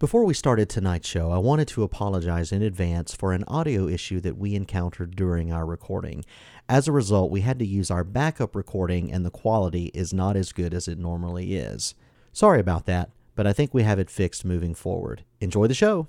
[0.00, 4.18] Before we started tonight's show, I wanted to apologize in advance for an audio issue
[4.20, 6.24] that we encountered during our recording.
[6.70, 10.36] As a result, we had to use our backup recording, and the quality is not
[10.36, 11.94] as good as it normally is.
[12.32, 15.22] Sorry about that, but I think we have it fixed moving forward.
[15.38, 16.08] Enjoy the show.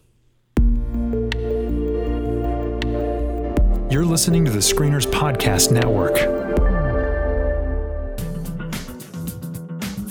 [3.91, 6.50] You're listening to the Screeners Podcast Network.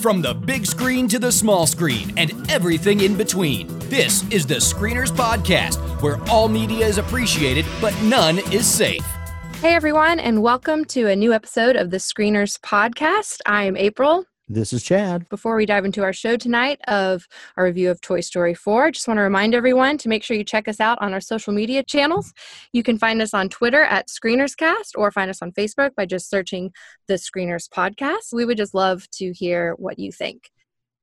[0.01, 4.55] From the big screen to the small screen and everything in between, this is the
[4.55, 9.05] Screeners Podcast, where all media is appreciated, but none is safe.
[9.61, 13.41] Hey everyone, and welcome to a new episode of the Screeners Podcast.
[13.45, 14.25] I am April.
[14.53, 15.29] This is Chad.
[15.29, 18.91] Before we dive into our show tonight of our review of Toy Story 4, I
[18.91, 21.53] just want to remind everyone to make sure you check us out on our social
[21.53, 22.33] media channels.
[22.73, 26.29] You can find us on Twitter at ScreenersCast or find us on Facebook by just
[26.29, 26.73] searching
[27.07, 28.33] the Screeners Podcast.
[28.33, 30.49] We would just love to hear what you think.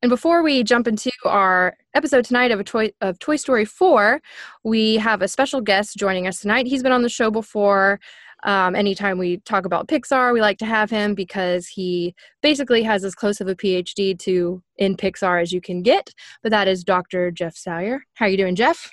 [0.02, 4.20] And before we jump into our episode tonight of a toy of Toy Story 4,
[4.62, 6.66] we have a special guest joining us tonight.
[6.66, 7.98] He's been on the show before.
[8.44, 13.04] Um, anytime we talk about Pixar, we like to have him because he basically has
[13.04, 16.12] as close of a PhD to in Pixar as you can get.
[16.42, 17.30] But that is Dr.
[17.30, 18.04] Jeff Salyer.
[18.14, 18.92] How are you doing, Jeff?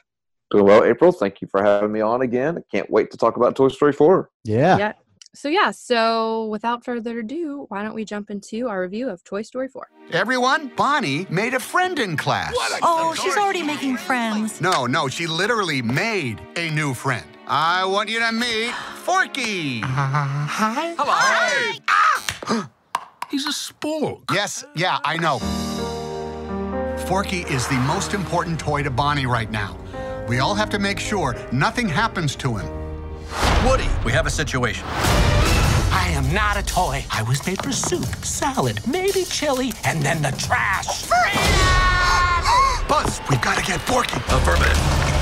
[0.51, 1.11] Doing well, April.
[1.11, 2.57] Thank you for having me on again.
[2.57, 4.29] I can't wait to talk about Toy Story 4.
[4.43, 4.77] Yeah.
[4.77, 4.93] Yeah.
[5.33, 5.71] So yeah.
[5.71, 9.87] So without further ado, why don't we jump into our review of Toy Story 4?
[10.11, 12.53] Everyone, Bonnie made a friend in class.
[12.81, 14.61] Oh, she's already making friends.
[14.61, 17.25] No, no, she literally made a new friend.
[17.47, 18.73] I want you to meet
[19.05, 19.81] Forky.
[19.81, 20.95] Hi.
[20.97, 22.65] Hello.
[23.29, 24.23] He's a spork.
[24.33, 25.37] Yes, yeah, I know.
[27.05, 29.77] Forky is the most important toy to Bonnie right now.
[30.27, 32.67] We all have to make sure nothing happens to him.
[33.63, 34.87] Woody, we have a situation.
[34.87, 37.05] I am not a toy.
[37.11, 41.05] I was made for soup, salad, maybe chili, and then the trash.
[42.89, 44.17] Buzz, we've got to get Forky.
[44.33, 45.14] Affirmative.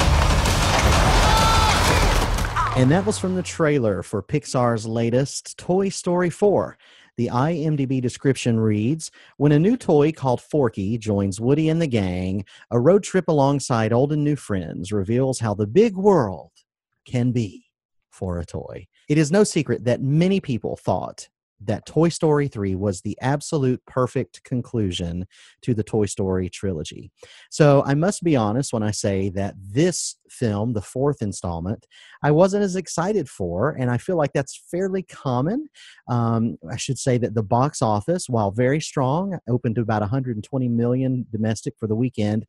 [2.76, 6.76] And that was from the trailer for Pixar's latest Toy Story 4.
[7.18, 12.46] The IMDb description reads When a new toy called Forky joins Woody and the gang,
[12.72, 16.50] a road trip alongside old and new friends reveals how the big world
[17.06, 17.68] can be
[18.10, 18.88] for a toy.
[19.08, 21.30] It is no secret that many people thought
[21.66, 25.26] that Toy Story 3 was the absolute perfect conclusion
[25.62, 27.12] to the Toy Story trilogy.
[27.50, 31.86] So I must be honest when I say that this film, the fourth installment,
[32.24, 35.70] I wasn't as excited for, and I feel like that's fairly common.
[36.10, 40.68] Um, I should say that the box office, while very strong, opened to about 120
[40.70, 42.46] million domestic for the weekend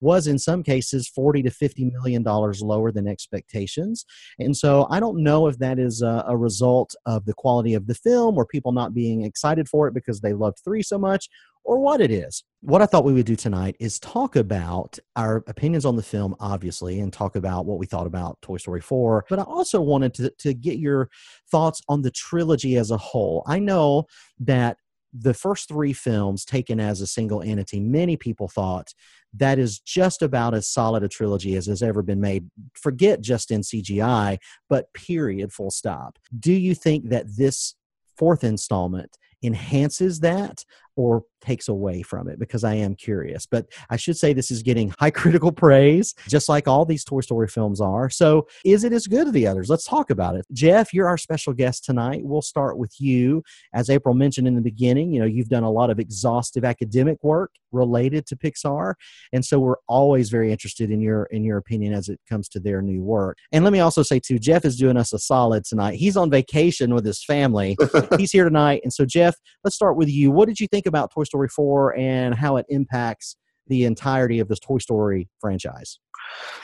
[0.00, 4.04] was in some cases 40 to 50 million dollars lower than expectations
[4.38, 7.86] and so i don't know if that is a, a, result of the quality of
[7.86, 11.28] the film or people not being excited for it because they loved three so much
[11.66, 15.44] or what it is what i thought we would do tonight is talk about our
[15.46, 19.26] opinions on the film obviously and talk about what we thought about toy story 4
[19.28, 21.10] but i also wanted to, to get your
[21.50, 24.06] thoughts on the trilogy as a whole i know
[24.38, 24.78] that
[25.18, 28.92] the first three films taken as a single entity, many people thought
[29.34, 32.48] that is just about as solid a trilogy as has ever been made.
[32.74, 34.38] Forget just in CGI,
[34.68, 36.18] but period, full stop.
[36.38, 37.74] Do you think that this
[38.16, 40.64] fourth installment enhances that
[40.96, 43.46] or takes away from it because I am curious.
[43.46, 47.20] But I should say this is getting high critical praise, just like all these Toy
[47.20, 48.10] Story films are.
[48.10, 49.68] So is it as good as the others?
[49.68, 50.46] Let's talk about it.
[50.52, 52.22] Jeff, you're our special guest tonight.
[52.24, 53.42] We'll start with you.
[53.72, 57.22] As April mentioned in the beginning, you know, you've done a lot of exhaustive academic
[57.22, 58.94] work related to Pixar.
[59.32, 62.60] And so we're always very interested in your in your opinion as it comes to
[62.60, 63.38] their new work.
[63.52, 65.94] And let me also say too, Jeff is doing us a solid tonight.
[65.94, 67.76] He's on vacation with his family.
[68.18, 68.80] He's here tonight.
[68.82, 70.30] And so Jeff, let's start with you.
[70.30, 73.36] What did you think about Toy Story 4 and how it impacts
[73.68, 75.98] the entirety of this Toy Story franchise?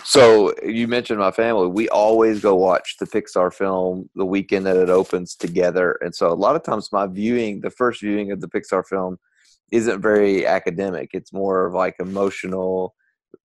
[0.04, 1.68] So you mentioned my family.
[1.68, 6.32] We always go watch the Pixar film the weekend that it opens together, and so
[6.32, 9.18] a lot of times my viewing, the first viewing of the Pixar film,
[9.70, 11.10] isn't very academic.
[11.12, 12.94] It's more of like emotional.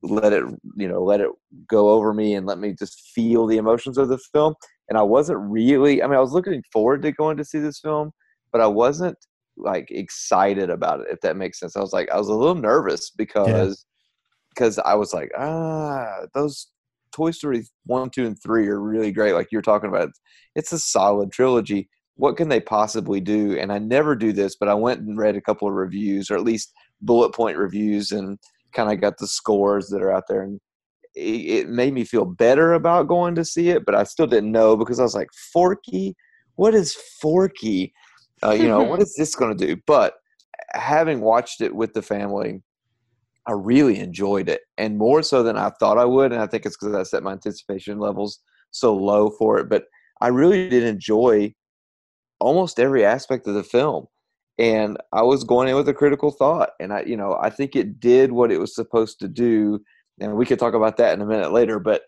[0.03, 0.43] Let it,
[0.75, 1.29] you know, let it
[1.67, 4.55] go over me and let me just feel the emotions of the film.
[4.89, 6.03] And I wasn't really.
[6.03, 8.11] I mean, I was looking forward to going to see this film,
[8.51, 9.17] but I wasn't
[9.57, 11.75] like excited about it if that makes sense.
[11.75, 13.85] I was like i was a little nervous because
[14.53, 14.83] because yeah.
[14.85, 16.67] i was like ah those
[17.11, 20.09] toy story 1 2 and 3 are really great like you're talking about.
[20.55, 21.89] It's a solid trilogy.
[22.15, 23.57] What can they possibly do?
[23.57, 26.35] And i never do this but i went and read a couple of reviews or
[26.35, 28.37] at least bullet point reviews and
[28.73, 30.59] kind of got the scores that are out there and
[31.15, 34.51] it, it made me feel better about going to see it but i still didn't
[34.51, 36.15] know because i was like forky?
[36.55, 37.93] What is forky
[38.43, 39.81] uh, you know, what is this going to do?
[39.85, 40.15] But
[40.71, 42.61] having watched it with the family,
[43.45, 46.31] I really enjoyed it, and more so than I thought I would.
[46.31, 48.39] And I think it's because I set my anticipation levels
[48.71, 49.69] so low for it.
[49.69, 49.85] But
[50.21, 51.53] I really did enjoy
[52.39, 54.07] almost every aspect of the film,
[54.57, 56.71] and I was going in with a critical thought.
[56.79, 59.79] And I, you know, I think it did what it was supposed to do.
[60.19, 62.01] And we could talk about that in a minute later, but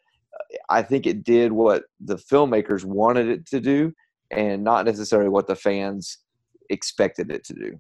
[0.70, 3.94] I think it did what the filmmakers wanted it to do,
[4.32, 6.20] and not necessarily what the fans
[6.70, 7.80] expected it to do.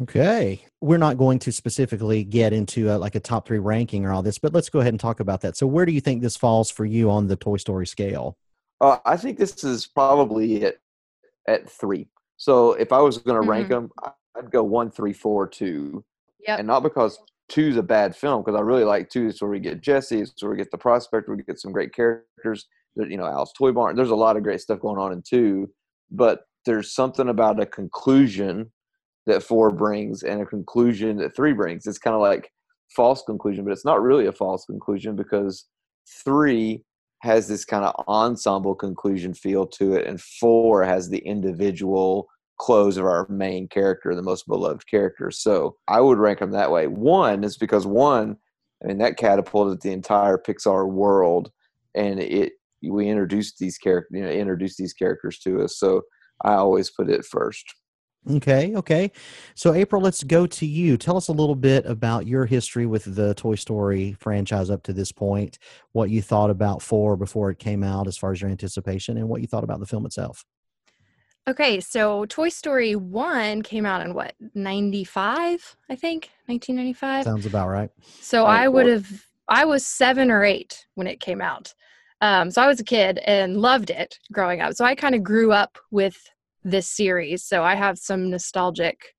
[0.00, 0.64] Okay.
[0.80, 4.22] We're not going to specifically get into a, like a top three ranking or all
[4.22, 5.56] this, but let's go ahead and talk about that.
[5.56, 8.36] So, where do you think this falls for you on the Toy Story scale?
[8.80, 10.76] Uh, I think this is probably at
[11.48, 12.08] at three.
[12.36, 13.70] So, if I was going to rank Mhm.
[13.70, 13.90] them,
[14.36, 16.04] I'd go one, three, four, two,
[16.46, 16.60] Yep.
[16.60, 17.18] and not because
[17.48, 19.26] two's a bad film, because I really like two.
[19.26, 21.92] It's where we get Jesse, it's where we get the prospect, we get some great
[21.92, 22.68] characters.
[22.98, 23.96] You know, Al's Toy Barn.
[23.96, 25.70] There's a lot of great stuff going on in two,
[26.10, 28.72] but there's something about a conclusion
[29.26, 31.86] that four brings and a conclusion that three brings.
[31.86, 32.50] It's kind of like
[32.94, 35.66] false conclusion, but it's not really a false conclusion because
[36.24, 36.82] three
[37.20, 42.28] has this kind of ensemble conclusion feel to it, and four has the individual
[42.58, 45.30] close of our main character, the most beloved character.
[45.30, 46.86] So I would rank them that way.
[46.86, 48.36] One is because one,
[48.82, 51.50] I mean, that catapulted the entire Pixar world,
[51.94, 52.52] and it
[52.82, 55.78] we introduced these characters, you know, introduced these characters to us.
[55.78, 56.02] So
[56.44, 57.64] I always put it first.
[58.30, 59.10] Okay, okay.
[59.54, 60.96] So, April, let's go to you.
[60.96, 64.92] Tell us a little bit about your history with the Toy Story franchise up to
[64.92, 65.58] this point,
[65.92, 69.28] what you thought about four before it came out, as far as your anticipation, and
[69.28, 70.44] what you thought about the film itself.
[71.48, 76.28] Okay, so Toy Story 1 came out in what, 95, I think?
[76.46, 77.24] 1995?
[77.24, 77.88] Sounds about right.
[78.20, 81.72] So Right, I would well- have, I was seven or eight when it came out.
[82.20, 84.74] Um, so I was a kid and loved it growing up.
[84.74, 86.16] So I kind of grew up with
[86.64, 87.44] this series.
[87.44, 89.14] So I have some nostalgic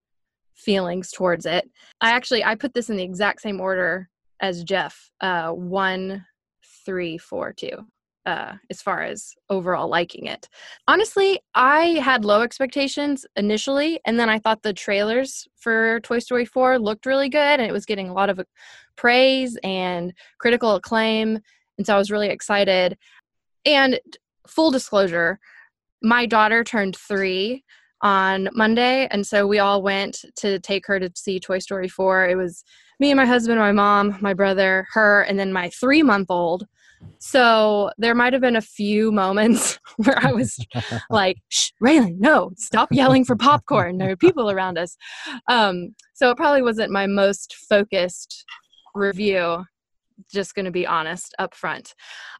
[0.55, 1.69] feelings towards it.
[2.01, 4.09] I actually I put this in the exact same order
[4.41, 5.11] as Jeff.
[5.21, 6.25] Uh, one,
[6.85, 7.87] three, four, two.
[8.25, 10.49] Uh, as far as overall liking it.
[10.87, 16.45] Honestly, I had low expectations initially, and then I thought the trailers for Toy Story
[16.45, 18.39] 4 looked really good and it was getting a lot of
[18.97, 21.39] praise and critical acclaim.
[21.79, 22.97] And so I was really excited.
[23.65, 23.99] And
[24.45, 25.39] full disclosure,
[26.03, 27.63] my daughter turned three
[28.01, 29.07] on Monday.
[29.09, 32.27] And so we all went to take her to see Toy Story 4.
[32.27, 32.63] It was
[32.99, 36.67] me and my husband, my mom, my brother, her, and then my three month old.
[37.19, 40.57] So there might have been a few moments where I was
[41.09, 43.99] like, Shh, Raylan, no, stop yelling for popcorn.
[43.99, 44.97] There are people around us.
[45.47, 48.45] Um, so it probably wasn't my most focused
[48.93, 49.63] review.
[50.31, 51.93] Just going to be honest up front.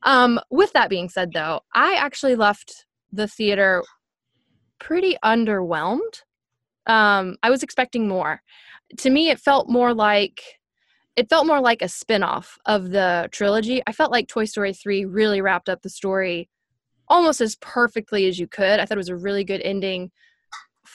[0.03, 3.83] Um, with that being said, though, I actually left the theater
[4.79, 6.23] pretty underwhelmed.
[6.87, 8.41] Um, I was expecting more.
[8.97, 10.41] To me, it felt more like
[11.15, 13.81] it felt more like a spin-off of the trilogy.
[13.85, 16.49] I felt like Toy Story 3 really wrapped up the story
[17.09, 18.79] almost as perfectly as you could.
[18.79, 20.11] I thought it was a really good ending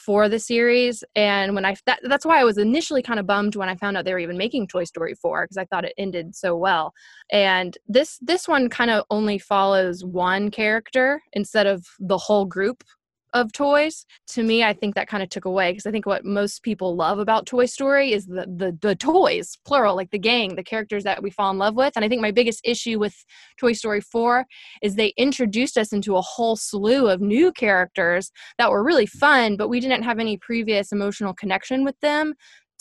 [0.05, 3.57] for the series and when I that, that's why I was initially kind of bummed
[3.57, 5.95] when I found out they were even making Toy Story 4 because I thought it
[5.97, 6.93] ended so well.
[7.33, 12.85] And this this one kind of only follows one character instead of the whole group
[13.35, 16.25] of toys to me i think that kind of took away because i think what
[16.25, 20.55] most people love about toy story is the, the the toys plural like the gang
[20.55, 23.15] the characters that we fall in love with and i think my biggest issue with
[23.59, 24.47] toy story 4
[24.83, 29.57] is they introduced us into a whole slew of new characters that were really fun
[29.57, 32.35] but we didn't have any previous emotional connection with them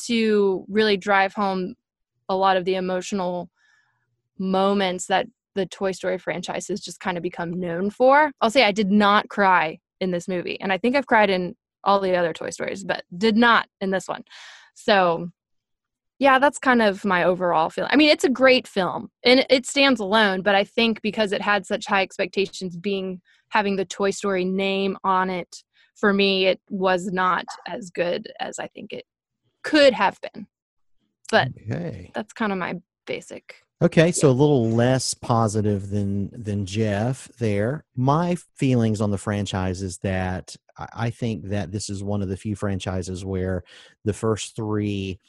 [0.06, 1.74] to really drive home
[2.30, 3.50] a lot of the emotional
[4.38, 8.32] moments that the Toy Story franchise has just kind of become known for.
[8.42, 10.60] I'll say I did not cry in this movie.
[10.62, 13.90] And I think I've cried in all the other Toy Stories, but did not in
[13.90, 14.24] this one.
[14.76, 15.30] So,
[16.20, 17.90] yeah, that's kind of my overall feeling.
[17.92, 21.42] I mean, it's a great film and it stands alone, but I think because it
[21.42, 25.64] had such high expectations being having the Toy Story name on it,
[25.96, 29.06] for me, it was not as good as I think it
[29.64, 30.48] could have been.
[31.32, 32.12] But Okay.
[32.14, 37.84] that's kind of my basic Okay, so a little less positive than than Jeff there.
[37.98, 42.38] My feelings on the franchise is that I think that this is one of the
[42.38, 43.64] few franchises where
[44.06, 45.20] the first three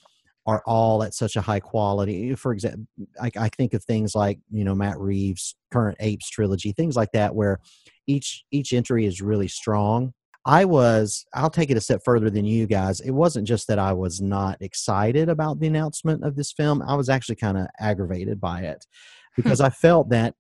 [0.47, 2.37] are all at such a high quality.
[2.37, 2.87] For example,
[3.21, 7.11] I, I think of things like you know Matt Reeves' current Apes trilogy, things like
[7.11, 7.59] that, where
[8.07, 10.13] each each entry is really strong.
[10.47, 13.01] I was, I'll take it a step further than you guys.
[13.01, 16.95] It wasn't just that I was not excited about the announcement of this film, I
[16.95, 18.87] was actually kind of aggravated by it
[19.35, 19.43] hmm.
[19.43, 20.35] because I felt that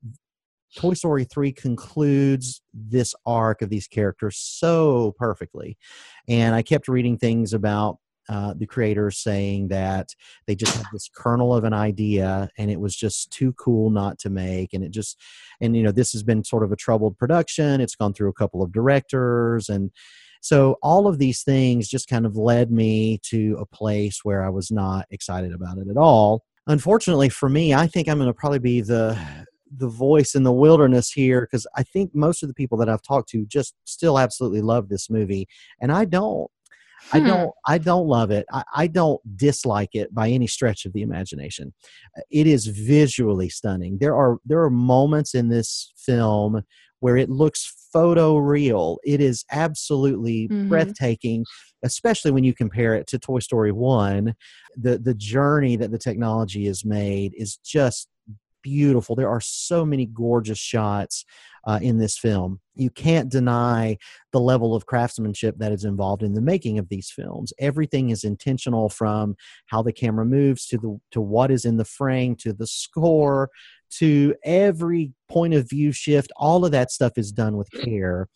[0.76, 5.78] Toy Story 3 concludes this arc of these characters so perfectly.
[6.28, 10.08] And I kept reading things about uh, the creators saying that
[10.46, 14.18] they just had this kernel of an idea and it was just too cool not
[14.20, 14.72] to make.
[14.72, 15.20] And it just
[15.60, 17.80] and you know this has been sort of a troubled production.
[17.80, 19.68] It's gone through a couple of directors.
[19.68, 19.90] And
[20.40, 24.50] so all of these things just kind of led me to a place where i
[24.50, 26.44] was not excited about it at all.
[26.66, 29.18] Unfortunately for me i think i'm going to probably be the
[29.78, 33.02] the voice in the wilderness here because I think most of the people that I've
[33.02, 35.48] talked to just still absolutely love this movie,
[35.80, 36.50] and I don't.
[37.12, 37.26] I Hmm.
[37.26, 37.50] don't.
[37.66, 38.46] I don't love it.
[38.52, 41.72] I, I don't dislike it by any stretch of the imagination.
[42.16, 43.98] Uh, It is visually stunning.
[44.00, 46.62] There are there are moments in this film
[47.00, 48.98] where it looks photo real.
[49.04, 50.68] It is absolutely Mhm.
[50.68, 51.44] breathtaking,
[51.84, 54.34] especially when you compare it to Toy Story One.
[54.76, 58.08] The the journey that the technology has made is just
[58.64, 59.14] beautiful.
[59.14, 61.24] There are so many gorgeous shots
[61.66, 62.60] uh, in this film.
[62.74, 63.98] You can't deny
[64.32, 67.52] the level of craftsmanship that is involved in the making of these films.
[67.60, 71.84] Everything is intentional from how the camera moves to the to what is in the
[71.84, 73.50] frame to the score
[73.98, 76.32] to every point of view shift.
[76.36, 78.28] All of that stuff is done with care.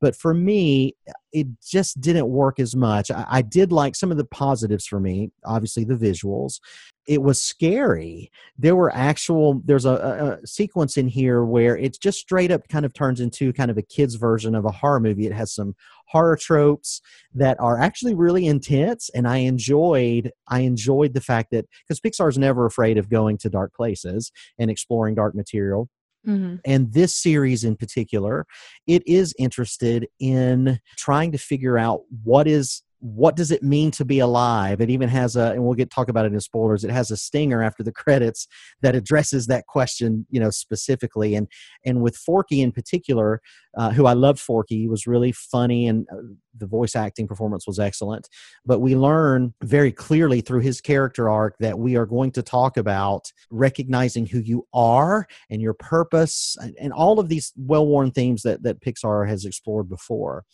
[0.00, 0.96] But for me,
[1.32, 3.10] it just didn't work as much.
[3.10, 6.60] I, I did like some of the positives for me, obviously the visuals.
[7.06, 8.30] It was scary
[8.60, 12.84] there were actual there's a, a, sequence in here where it's just straight up kind
[12.84, 15.74] of turns into kind of a kid's version of a horror movie it has some
[16.06, 17.00] horror tropes
[17.34, 22.36] that are actually really intense and i enjoyed i enjoyed the fact that because pixar's
[22.36, 25.88] never afraid of going to dark places and exploring dark material
[26.26, 26.60] Mhm.
[26.66, 28.46] and this series in particular
[28.86, 34.04] it is interested in trying to figure out what is what does it mean to
[34.04, 34.80] be alive?
[34.80, 37.16] It even has a and we'll get talk about it in spoilers it has a
[37.16, 38.46] stinger after the credits
[38.82, 41.34] that addresses that question you know specifically.
[41.34, 41.48] And
[41.84, 43.40] and with forky in particular
[43.76, 46.16] uh, who i loved forky was really funny and uh,
[46.56, 48.28] the voice acting performance was excellent.
[48.66, 52.76] But we learn very clearly through his character arc that we are going to talk
[52.76, 58.42] about recognizing who you are and your purpose and, and all of these well-worn themes
[58.42, 60.44] that that pixar has explored before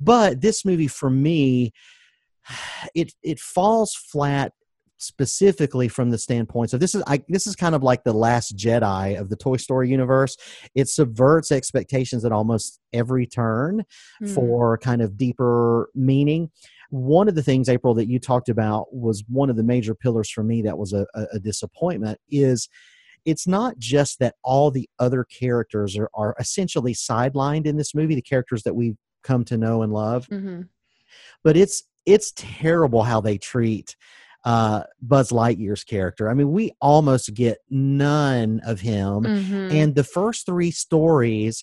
[0.00, 1.72] but this movie for me
[2.94, 4.52] it it falls flat
[4.98, 8.56] specifically from the standpoint so this is I, this is kind of like the last
[8.56, 10.36] jedi of the toy story universe.
[10.76, 13.84] It subverts expectations at almost every turn
[14.22, 14.34] Mhm.
[14.34, 16.50] for kind of deeper meaning.
[16.90, 20.30] One of the things april that you talked about was one of the major pillars
[20.30, 22.68] for me that was a, a, a disappointment is
[23.24, 28.14] it's not just that all the other characters are, are essentially sidelined in this movie.
[28.14, 30.68] The characters that we've come to know and love Mhm.
[31.44, 33.96] but it's it's terrible how they treat
[34.44, 39.72] uh buzz lightyear's character i mean we almost get none of him Mhm.
[39.72, 41.62] and the first three stories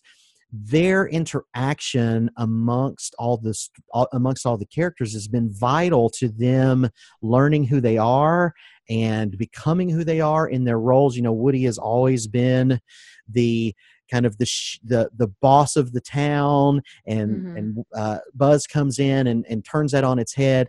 [0.51, 3.69] their interaction amongst all this
[4.13, 6.89] amongst all the characters has been vital to them
[7.21, 8.53] learning who they are
[8.89, 12.79] and becoming who they are in their roles you know woody has always been
[13.27, 13.75] the
[14.09, 17.57] kind of the sh- the the boss of the town and Mhm.
[17.57, 20.67] and uh, buzz comes in and, and turns that on its head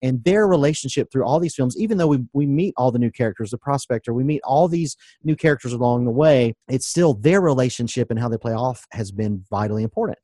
[0.00, 3.10] and their relationship through all these films even though we, we meet all the new
[3.10, 7.40] characters the prospector we meet all these new characters along the way it's still their
[7.40, 10.18] relationship and how they play off has been vitally important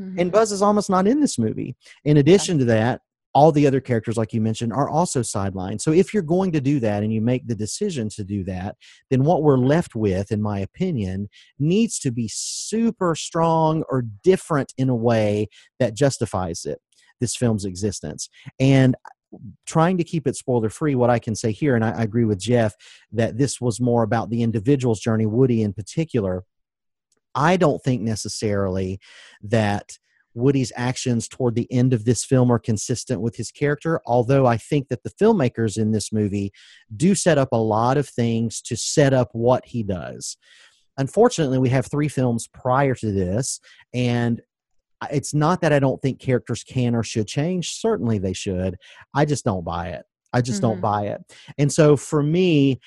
[0.00, 0.20] Mhm.
[0.20, 3.00] and buzz is almost not in this movie in addition to that
[3.34, 5.80] all the other characters like you mentioned are also sidelined.
[5.80, 8.76] So if you're going to do that and you make the decision to do that
[9.10, 14.72] then what we're left with in my opinion needs to be super strong or different
[14.76, 15.48] in a way
[15.78, 16.80] that justifies it
[17.20, 18.28] this film's existence.
[18.60, 18.96] And
[19.64, 22.26] trying to keep it spoiler free what i can say here and I, I agree
[22.26, 22.74] with jeff
[23.12, 26.44] that this was more about the individual's journey woody in particular
[27.34, 29.00] i don't think necessarily
[29.42, 29.96] that
[30.34, 34.56] Woody's actions toward the end of this film are consistent with his character, although I
[34.56, 36.52] think that the filmmakers in this movie
[36.96, 40.36] do set up a lot of things to set up what he does.
[40.98, 43.60] Unfortunately, we have three films prior to this,
[43.94, 44.40] and
[45.10, 47.70] it's not that I don't think characters can or should change.
[47.72, 48.76] Certainly they should.
[49.14, 50.04] I just don't buy it.
[50.32, 50.82] I just don't Mhm.
[50.82, 51.20] buy it.
[51.58, 52.80] And so for me,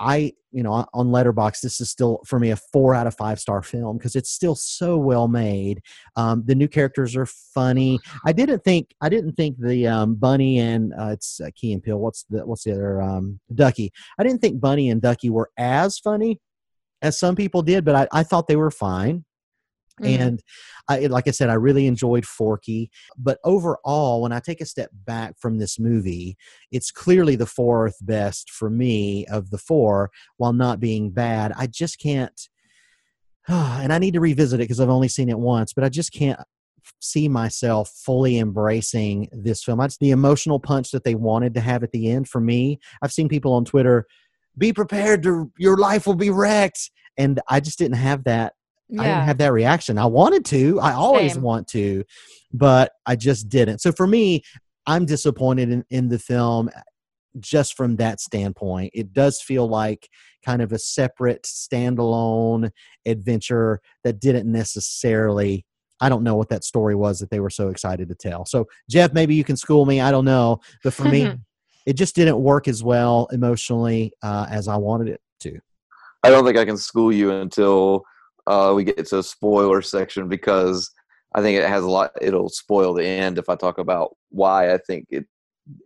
[0.00, 3.38] I, you know, on Letterboxd, this is still for me a four out of five
[3.38, 5.80] star film because it's still so well made.
[6.16, 7.98] Um, the new characters are funny.
[8.24, 11.82] I didn't think I didn't think the um, Bunny and uh, it's uh, Key and
[11.82, 11.98] Peele.
[11.98, 13.92] What's the what's the other um, Ducky?
[14.18, 16.40] I didn't think Bunny and Ducky were as funny
[17.02, 19.24] as some people did, but I, I thought they were fine.
[20.02, 20.18] Mhm.
[20.20, 20.42] And
[20.88, 22.90] I, like I said, I really enjoyed Forky.
[23.16, 26.36] But overall, when I take a step back from this movie,
[26.72, 31.52] it's clearly the fourth best for me of the four, while not being bad.
[31.56, 32.48] I just can't,
[33.48, 36.12] and I need to revisit it because I've only seen it once, but I just
[36.12, 36.40] can't
[37.00, 39.78] see myself fully embracing this film.
[39.78, 42.78] That's the emotional punch that they wanted to have at the end for me.
[43.00, 44.06] I've seen people on Twitter,
[44.58, 46.90] be prepared to your life will be wrecked.
[47.16, 48.54] And I just didn't have that.
[48.92, 49.98] I didn't have that reaction.
[49.98, 50.78] I wanted to.
[50.80, 51.42] I always Same.
[51.42, 52.04] want to,
[52.52, 53.80] but I just didn't.
[53.80, 54.42] So for me,
[54.86, 56.70] I'm disappointed in, in the film
[57.40, 58.92] just from that standpoint.
[58.94, 60.08] It does feel like
[60.44, 62.70] kind of a separate standalone
[63.06, 65.64] adventure that didn't necessarily
[66.00, 68.44] I don't know what that story was that they were so excited to tell.
[68.44, 70.00] So Jeff, maybe you can school me.
[70.00, 71.32] I don't know, but for me,
[71.86, 75.58] it just didn't work as well emotionally uh, as I wanted it to.
[76.22, 78.02] I don't think I can school you until
[78.46, 80.90] uh, we get to a spoiler section because
[81.34, 82.12] I think it has a lot.
[82.20, 85.26] It'll spoil the end if I talk about why I think it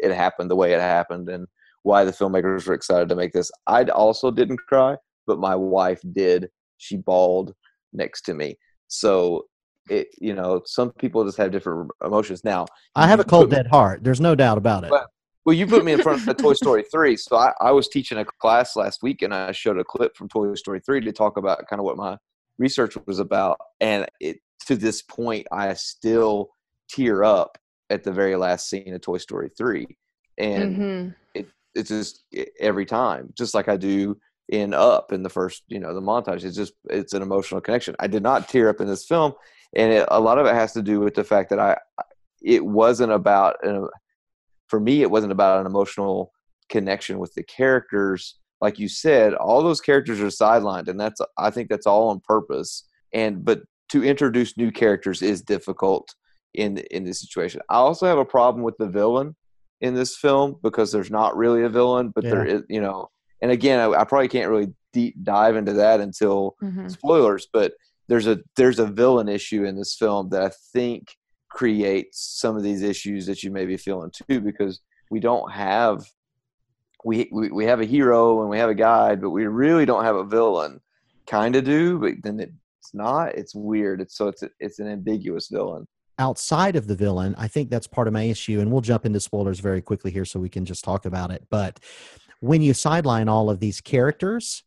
[0.01, 1.47] it happened the way it happened and
[1.83, 3.51] why the filmmakers were excited to make this.
[3.67, 4.97] I also didn't cry,
[5.27, 6.49] but my wife did.
[6.79, 7.55] She bawled
[7.93, 8.57] next to me.
[8.89, 9.45] So
[9.89, 12.45] it, you know, some people just have different emotions.
[12.45, 14.05] Now, I have a cold dead heart.
[14.05, 14.91] There's no doubt about it.
[14.91, 15.07] Well,
[15.45, 17.17] Well, you put me in front of Toy Story 3.
[17.17, 20.29] So I, I was teaching a class last week and I showed a clip from
[20.29, 22.19] Toy Story 3 to talk about kind of what my
[22.59, 23.59] research was about.
[23.81, 26.51] And it, to this point, I still
[26.91, 27.59] tear up
[27.91, 29.87] at the very last scene of Toy Story 3.
[30.39, 31.47] And Mhm.
[31.75, 32.25] it's just
[32.61, 36.43] every time, just like I do in Up in the first, you know, the montage.
[36.45, 37.95] It's just, it's an emotional connection.
[38.01, 39.35] I did not tear up in this film.
[39.75, 41.77] And it, a lot of it has to do with the fact that I,
[42.43, 43.87] it wasn't about, an,
[44.69, 46.33] for me, it wasn't about an emotional
[46.71, 48.39] connection with the characters.
[48.61, 52.21] Like you said, all those characters are sidelined, and that's I think that's all on
[52.21, 52.85] purpose.
[53.13, 56.15] And but to introduce new characters is difficult
[56.55, 57.61] in in this situation.
[57.71, 59.37] I also have a problem with the villain
[59.81, 62.55] in this film because there's not really a villain, but there Yeah.
[62.57, 63.09] is, you know.
[63.41, 66.91] And again, I, I probably can't really deep dive into that until Mhm.
[66.91, 67.75] spoilers, but
[68.09, 71.07] there's a there's a villain issue in this film that I think
[71.51, 76.05] creates some of these issues that you may be feeling too because we don't have
[77.05, 80.05] we we, we have a hero and we have a guide, but we really don't
[80.05, 80.81] have a villain.
[81.27, 83.35] Kind of do, but then it's not.
[83.35, 84.01] It's weird.
[84.01, 85.87] It's so it's a, it's an ambiguous villain.
[86.19, 89.21] outside of the villain, I think that's part of my issue, and we'll jump into
[89.21, 91.47] spoilers very quickly here so we can just talk about it.
[91.49, 91.79] But
[92.41, 94.65] when you sideline all of these characters,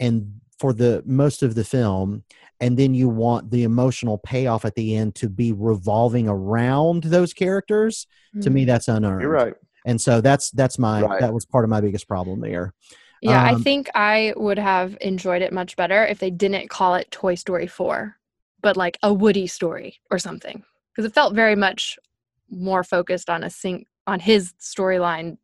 [0.00, 2.24] and for the most of the film,
[2.60, 7.32] and then you want the emotional payoff at the end to be revolving around those
[7.32, 8.06] characters,
[8.42, 8.66] to me hmm.
[8.68, 9.22] that's unearned.
[9.22, 9.54] You're right.
[9.88, 11.20] And so that's that's my Right.
[11.20, 12.74] that was part of my biggest problem there.
[13.22, 16.94] Yeah, I Um, think I would have enjoyed it much better if they didn't call
[16.94, 18.16] it Toy Story 4,
[18.60, 20.62] but like a Woody story or something.
[20.92, 21.98] Because it felt very much
[22.50, 25.38] more focused on a sing on his storyline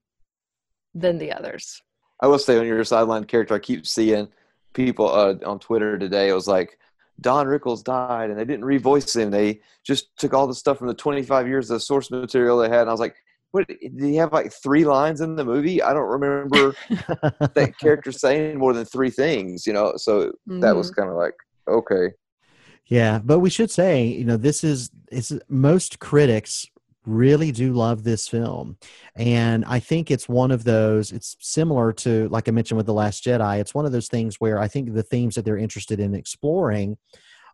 [0.95, 1.81] than the others.
[2.21, 4.29] I will say on your sideline character, I keep seeing
[4.75, 6.29] people uh, on Twitter today.
[6.29, 6.79] It was like
[7.21, 9.31] Don Rickles died, and they didn't revoice him.
[9.31, 12.83] They just took all the stuff from the 25 years of source material they had.
[12.83, 13.17] And I was like,
[13.55, 13.69] "What?
[13.69, 15.81] Did he have like three lines in the movie?
[15.81, 20.91] I don't remember that character saying more than three things." You know, so that was
[20.91, 21.01] mm-hmm.
[21.01, 21.35] kind of like,
[21.69, 22.13] okay,
[22.87, 26.67] Yeah, but we should say, you know, this is it's most critics
[27.07, 28.79] really do love this film.
[29.17, 32.95] And I think it's one of those it's similar to like I mentioned with The
[32.95, 36.01] Last Jedi, it's one of those things where I think the themes that they're interested
[36.01, 36.97] in exploring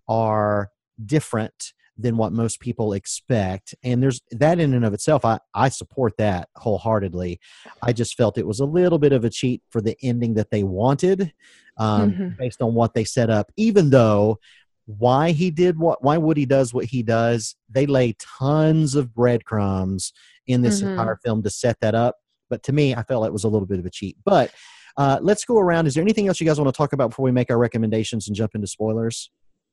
[0.09, 0.71] are
[1.05, 3.75] different than what most people expect.
[3.83, 7.39] And there's that in and of itself I I support that wholeheartedly.
[7.83, 10.51] I just felt it was a little bit of a cheat for the ending that
[10.51, 11.33] they wanted
[11.77, 12.37] um Mhm.
[12.37, 14.39] based on what they set up even though
[14.87, 20.13] why he did what why Woody does what he does they lay tons of breadcrumbs
[20.47, 20.91] in this Mhm.
[20.91, 22.17] entire film to set that up
[22.49, 24.53] but to me I felt it was a little bit of a cheat but
[24.97, 27.25] uh, let's go around is there anything else you guys want to talk about before
[27.25, 29.31] we make our recommendations and jump into spoilers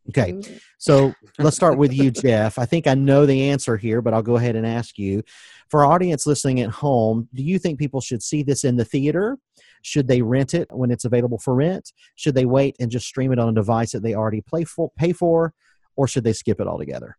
[0.09, 2.59] okay Mm, so let's start with you, Jeff.
[2.59, 5.23] I think I know the answer here, but I'll go ahead and ask you.
[5.69, 8.85] For our audience listening at home, do you think people should see this in the
[8.85, 9.37] theater?
[9.81, 11.91] Should they rent it when it's available for rent?
[12.15, 14.91] Should they wait and just stream it on a device that they already play for,
[14.97, 15.53] pay for?
[15.95, 17.17] Or should they skip it altogether?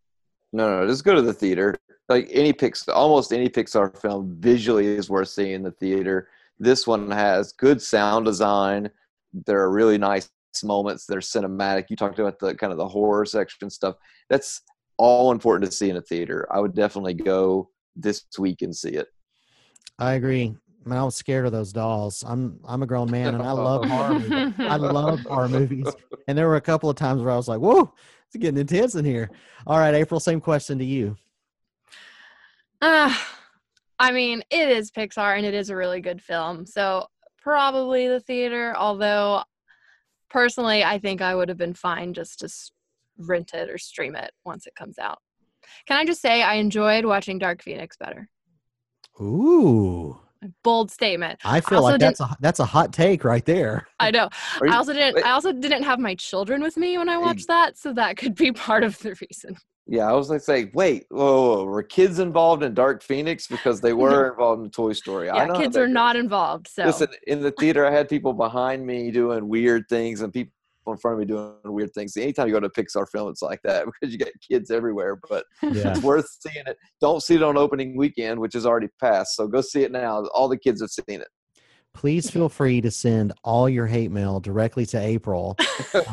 [0.53, 1.75] no, no, just go to the theater.
[2.09, 6.29] Like any Pixar, almost any Pixar film, visually is worth seeing in the theater.
[6.59, 8.91] This one has good sound design.
[9.47, 10.31] There are really nice
[10.65, 11.07] moments.
[11.07, 11.87] They're cinematic.
[11.89, 13.97] You talked about the kind of the horror section stuff.
[14.29, 14.63] That's
[14.97, 16.47] all important to see in a theater.
[16.51, 19.09] I would definitely go this week and see it.
[19.99, 20.55] I agree.
[20.85, 22.25] I, mean, I was scared of those dolls.
[22.27, 24.55] I'm I'm a grown man and I love horror movies.
[24.59, 25.87] I love horror movies.
[26.27, 27.93] And there were a couple of times where I was like, whoa,
[28.27, 29.31] it's getting intense in here.
[29.67, 31.17] All right, April, same question to you.
[32.81, 33.15] Uh,
[33.99, 36.65] I mean, it is Pixar and it is a really good film.
[36.65, 37.09] So
[37.43, 39.43] probably the theater, although
[40.31, 42.49] personally, I think I would have been fine just to
[43.19, 45.19] rent it or stream it once it comes out.
[45.87, 48.29] Can I just say I enjoyed watching Dark Phoenix better?
[49.21, 50.19] Ooh.
[50.63, 51.41] Bold statement.
[51.45, 53.89] I feel also like that's a that's a hot take right there.
[53.99, 54.29] I know.
[54.63, 55.17] You- I also didn't.
[55.17, 55.25] wait.
[55.25, 58.37] I also didn't have my children with me when I watched that, so that could
[58.37, 59.57] be part of the reason.
[59.91, 63.47] Yeah, I was like, say, wait, whoa, whoa, whoa, were kids involved in Dark Phoenix
[63.47, 65.31] because they were involved in Toy Story?
[65.31, 65.95] I Yeah, know kids are goes.
[65.95, 66.69] not involved.
[66.69, 70.53] So Listen, in the theater, I had people behind me doing weird things and people
[70.87, 72.17] in front of me doing weird things.
[72.17, 75.19] Anytime you go to a Pixar film, it's like that because you get kids everywhere.
[75.29, 75.93] But Yeah.
[75.93, 76.77] it's worth seeing it.
[77.01, 79.37] Don't see it on opening weekend, which is already passed.
[79.37, 80.25] So go see it now.
[80.35, 81.29] All the kids have seen it.
[81.95, 85.57] Please feel free to send all your hate mail directly to April.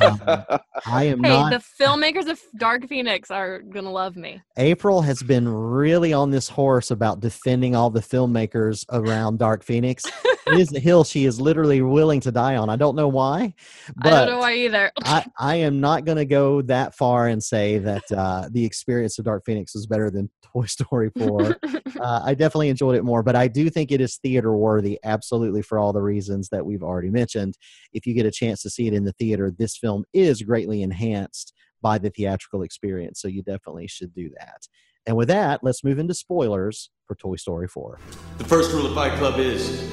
[0.01, 0.21] Um,
[0.85, 1.51] I am hey, not.
[1.51, 4.41] the filmmakers of Dark Phoenix are gonna love me.
[4.57, 10.03] April has been really on this horse about defending all the filmmakers around Dark Phoenix.
[10.47, 12.69] it is a hill she is literally willing to die on.
[12.69, 13.53] I don't know why,
[13.95, 14.91] but I don't know why either.
[15.03, 19.17] I, I am not going to go that far and say that uh, the experience
[19.19, 21.57] of Dark Phoenix was better than Toy Story 4.
[21.99, 25.61] uh, I definitely enjoyed it more, but I do think it is theater worthy, absolutely,
[25.61, 27.57] for all the reasons that we've already mentioned.
[27.93, 30.81] If you get a chance to see it in the theater, this film is greatly
[30.81, 34.67] enhanced by the theatrical experience, so you definitely should do that.
[35.07, 37.99] And with that, let's move into spoilers for Toy Story 4.
[38.39, 39.87] The first rule of Fight Club is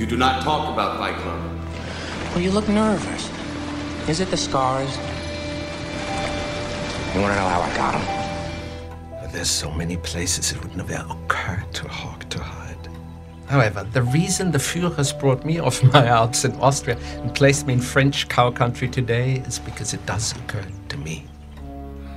[0.00, 1.38] you do not talk about Fight Club.
[2.30, 3.30] Well, you look nervous.
[4.08, 4.96] Is it the scars?
[7.14, 9.30] You want to know how I got them?
[9.30, 12.88] There's so many places it would never occur to a Hawk to hide.
[13.46, 17.74] However, the reason the Führers brought me off my Alps in Austria and placed me
[17.74, 21.26] in French cow country today is because it does occur to me.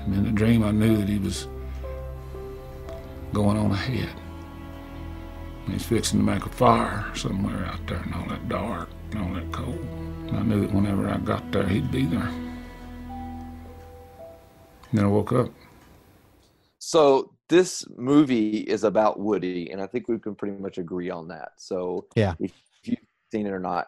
[0.06, 1.50] And in the dream, I knew that he was
[3.34, 4.10] going on ahead.
[5.68, 9.34] He's fixing to make a fire somewhere out there in all that dark and all
[9.34, 9.80] that cold.
[10.28, 12.30] And I knew that whenever I got there, he'd be there.
[14.92, 15.50] And then I woke up.
[16.80, 21.28] So this movie is about Woody, and I think we can pretty much agree on
[21.30, 21.54] that.
[21.58, 22.36] So Yeah.
[22.40, 22.98] if you've
[23.32, 23.88] seen it or not,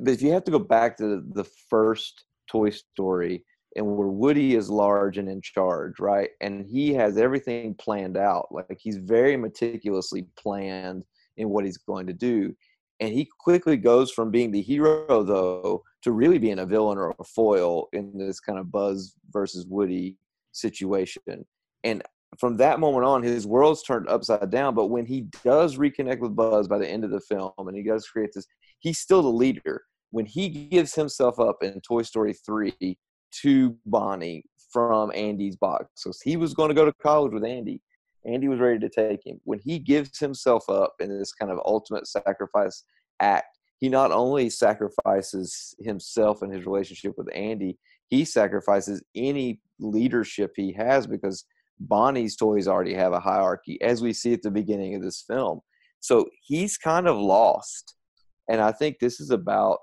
[0.00, 3.44] but if you have to go back to the first Toy Story,
[3.76, 8.48] and where Woody is large and in charge, right, and he has everything planned out,
[8.50, 11.04] like he's very meticulously planned
[11.36, 12.54] in what he's going to do,
[13.00, 17.14] and he quickly goes from being the hero though to really being a villain or
[17.18, 20.16] a foil in this kind of Buzz versus Woody
[20.52, 21.44] situation,
[21.84, 22.02] and
[22.38, 24.74] from that moment on, his world's turned upside down.
[24.74, 27.82] But when he does reconnect with Buzz by the end of the film, and he
[27.82, 28.46] does create this,
[28.80, 29.82] he's still the leader.
[30.10, 32.74] When he gives himself up in Toy Story 3
[33.42, 37.80] to Bonnie from Andy's box, because he was going to go to college with Andy,
[38.26, 39.40] Andy was ready to take him.
[39.44, 42.84] When he gives himself up in this kind of ultimate sacrifice
[43.20, 50.52] act, he not only sacrifices himself and his relationship with Andy, he sacrifices any leadership
[50.56, 51.44] he has because
[51.80, 55.60] Bonnie's toys already have a hierarchy, as we see at the beginning of this film.
[56.00, 57.94] So he's kind of lost.
[58.50, 59.78] And I think this is about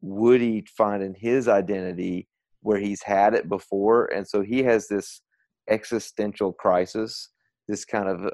[0.00, 2.28] Woody finding his identity
[2.62, 4.06] where he's had it before.
[4.06, 5.22] And so he has this
[5.68, 7.30] existential crisis,
[7.68, 8.30] this kind of uh,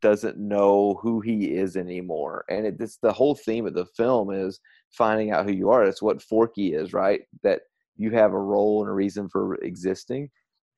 [0.00, 2.44] doesn't know who he is anymore.
[2.48, 5.84] And it, it's the whole theme of the film is finding out who you are.
[5.84, 7.22] That's what Forky is, right?
[7.42, 7.62] That
[7.96, 10.30] you have a role and a reason for existing.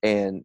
[0.03, 0.45] And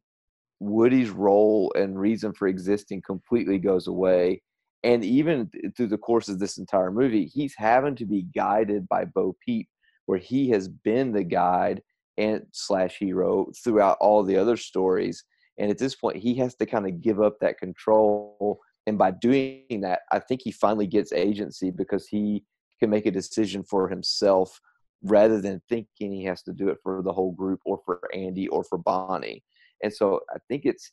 [0.59, 4.41] Woody's role and reason for existing completely goes away.
[4.83, 9.05] And even through the course of this entire movie, he's having to be guided by
[9.05, 9.67] Bo Peep,
[10.05, 11.81] where he has been the guide
[12.17, 15.23] and slash hero throughout all the other stories.
[15.57, 18.59] And at this point, he has to kind of give up that control.
[18.87, 22.43] And by doing that, I think he finally gets agency because he
[22.79, 24.59] can make a decision for himself
[25.03, 28.47] rather than thinking he has to do it for the whole group or for Andy
[28.47, 29.43] or for Bonnie.
[29.83, 30.91] And so I think it's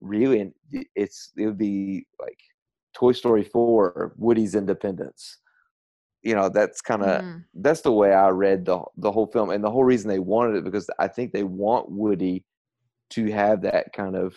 [0.00, 0.52] really
[0.94, 2.38] it's it would be like
[2.94, 5.38] Toy Story 4 Woody's independence.
[6.24, 7.44] You know, that's kind of Mhm.
[7.54, 10.56] that's the way I read the the whole film and the whole reason they wanted
[10.56, 12.44] it because I think they want Woody
[13.10, 14.34] to have that kind of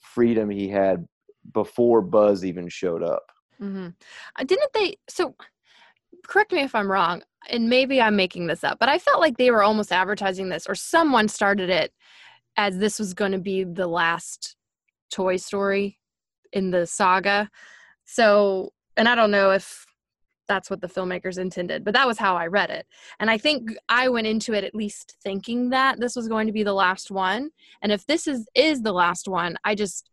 [0.00, 1.06] freedom he had
[1.52, 3.24] before Buzz even showed up.
[3.58, 3.88] hmm
[4.36, 4.96] Uh, didn't they?
[5.08, 5.36] So,
[6.26, 9.36] correct me if I'm wrong, and maybe I'm making this up, but I felt like
[9.36, 11.92] they were almost advertising this, or someone started it
[12.56, 14.56] as this was going to be the last
[15.10, 16.00] Toy Story
[16.52, 17.50] in the saga.
[18.06, 19.85] So, and I don't know if
[20.46, 22.86] that's what the filmmakers intended, but that was how I read it.
[23.20, 26.52] And I think I went into it at least thinking that this was going to
[26.52, 27.50] be the last one.
[27.82, 30.10] And if this is is the last one, I just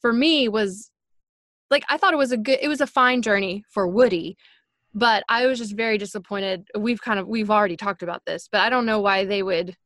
[0.00, 0.90] for me was
[1.70, 4.36] like I thought it was a good it was a fine journey for Woody,
[4.94, 6.66] but I was just very disappointed.
[6.78, 9.76] We've kind of we've already talked about this, but I don't know why they would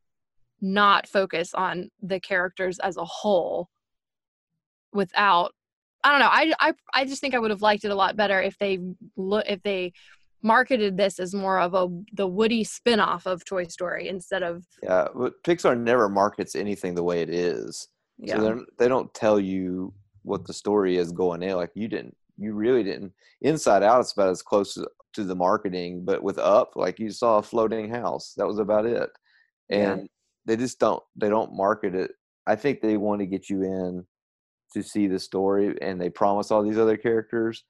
[0.61, 3.70] not focus on the characters as a whole
[4.92, 5.53] without
[6.02, 6.28] I don't know.
[6.30, 8.78] I, I, I just think I would have liked it a lot better if they
[9.16, 9.92] look if they
[10.42, 15.08] marketed this as more of a the Woody spin-off of Toy Story instead of Yeah,
[15.14, 17.88] but Pixar never markets anything the way it is.
[18.18, 18.36] Yeah.
[18.36, 21.56] So they're- don't tell you what the story is going in.
[21.56, 23.12] Like you didn't, you really didn't.
[23.42, 24.88] Inside Out, it's about as close to,
[25.24, 28.32] the marketing, but with Up, like you saw a floating house.
[28.38, 29.10] That was about it.
[29.68, 29.92] Yeah.
[29.92, 30.08] And
[30.46, 31.02] they just don't.
[31.16, 32.12] They don't market it.
[32.46, 34.06] I think they want to get you in
[34.72, 37.64] to see the story, and they promise all these other characters,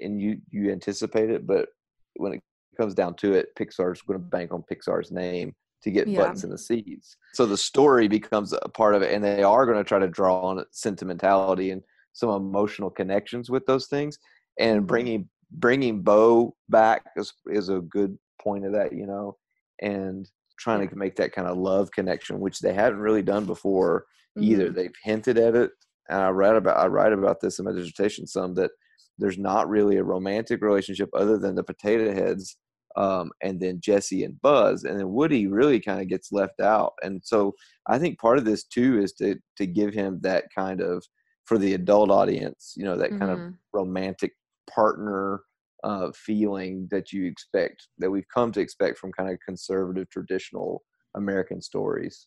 [0.00, 1.46] and you you anticipate it.
[1.46, 1.68] But
[2.16, 2.42] when it
[2.76, 6.26] comes down to it, Pixar's going to bank on Pixar's name to get Yeah.
[6.26, 7.16] butts in the seats.
[7.32, 10.08] So the story becomes a part of it, and they are going to try to
[10.08, 14.18] draw on sentimentality and some emotional connections with those things.
[14.58, 19.36] And bringing bringing Bo back is is a good point of that, you know,
[19.80, 24.04] and trying to make that kind of love connection, which they haven't really done before
[24.38, 24.70] either.
[24.70, 24.74] Mhm.
[24.74, 25.70] They've hinted at it,
[26.10, 28.72] and I read about I write about this in my dissertation some that
[29.18, 32.56] there's not really a romantic relationship other than the potato heads
[32.96, 36.94] um, and then Jesse and Buzz, and then Woody really kind of gets left out.
[37.02, 37.54] And so
[37.86, 41.04] I think part of this too is to to give him that kind of
[41.44, 43.58] for the adult audience, you know, that kind of Mhm.
[43.72, 44.32] romantic
[44.68, 45.42] partner
[45.84, 50.82] uh, feeling that you expect that we've come to expect from kind of conservative traditional
[51.16, 52.26] American stories.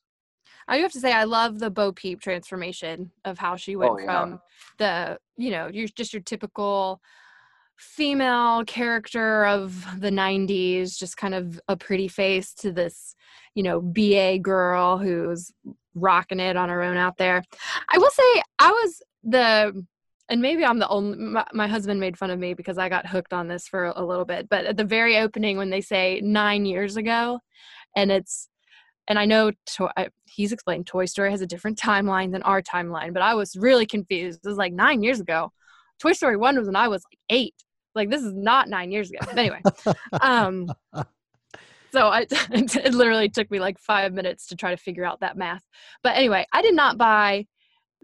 [0.68, 3.92] I do have to say I love the Bo Peep transformation of how she went
[3.92, 4.06] Oh, yeah.
[4.06, 4.42] from
[4.78, 7.02] the you know you're just your typical
[7.78, 13.16] female character of the 90s just kind of a pretty face to this
[13.56, 15.52] you know ba girl who's
[15.96, 17.44] rocking it on her own out there
[17.92, 19.86] i will say i was the
[20.30, 23.08] and maybe i'm the only my, my husband made fun of me because i got
[23.08, 26.22] hooked on this for a little bit but at the very opening when they say
[26.24, 27.40] nine years ago
[27.96, 28.50] and it's
[29.08, 32.62] and I know to- I, he's explained Toy Story has a different timeline than our
[32.62, 34.40] timeline, but I was really confused.
[34.44, 35.52] It was like nine years ago.
[36.00, 37.56] Toy Story one was when I was like eight.
[37.96, 39.20] Like this is not nine years ago.
[39.22, 39.62] But anyway,
[40.22, 40.68] um,
[41.92, 45.38] so I it literally took me like five minutes to try to figure out that
[45.38, 45.64] math.
[46.02, 47.46] But anyway, I did not buy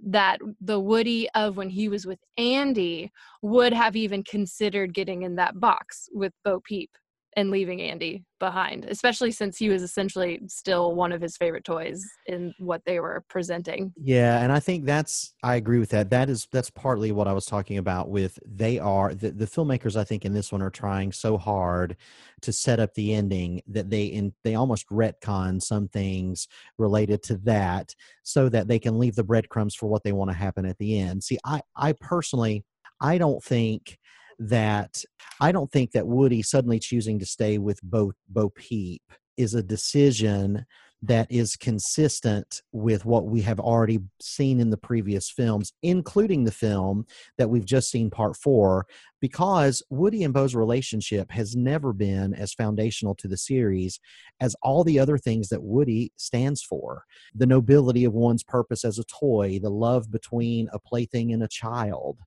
[0.08, 5.36] that the Woody of when he was with Andy would have even considered getting in
[5.36, 6.92] that box with Bo Peep
[7.36, 12.04] and leaving Andy behind, especially since he was essentially still one of his favorite toys
[12.26, 13.94] in what they were presenting.
[14.02, 16.10] Yeah, and I think that's I agree with that.
[16.10, 19.96] That is that's partly what I was talking about with they are the, the filmmakers
[19.96, 21.98] I think in this one are trying so hard
[22.42, 27.38] to set up the ending that they in they almost retcon some things related to
[27.38, 30.78] that so that they can leave the breadcrumbs for what they want to happen at
[30.78, 31.24] the end.
[31.24, 32.66] See, I I personally
[33.02, 33.98] I don't think
[34.40, 35.04] that
[35.42, 39.04] I don't think that Woody suddenly choosing to stay with Bo Bo Peep
[39.38, 40.66] is a decision
[41.02, 46.52] that is consistent with what we have already seen in the previous films, including the
[46.52, 47.06] film
[47.38, 48.86] that we've just seen part four,
[49.22, 54.00] because Woody and Bo's relationship has never been as foundational to the series
[54.40, 57.06] as all the other things that Woody stands for
[57.36, 61.48] the nobility of one's purpose as a toy, the love between a plaything and a
[61.48, 62.18] child.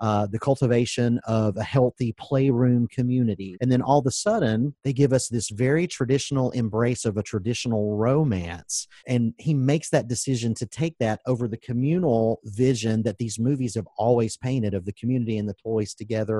[0.00, 3.58] Uh, the cultivation of a healthy playroom community.
[3.60, 7.22] And then all of a sudden, they give us this very traditional embrace of a
[7.22, 8.88] traditional romance.
[9.06, 13.74] And he makes that decision to take that over the communal vision that these movies
[13.74, 16.39] have always painted of the community and the toys together.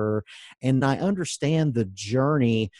[0.61, 2.71] And I understand the journey